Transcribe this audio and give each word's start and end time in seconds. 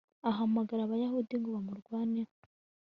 ahamagara 0.29 0.81
abayahudi 0.83 1.33
ngo 1.37 1.49
bamurwaneho 1.55 2.33